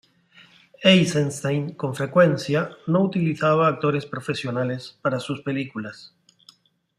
Eisenstein, 0.83 1.73
con 1.75 1.93
frecuencia, 1.93 2.71
no 2.87 3.01
utilizaba 3.03 3.67
actores 3.67 4.07
profesionales 4.07 4.97
para 5.03 5.19
sus 5.19 5.43
películas. 5.43 6.15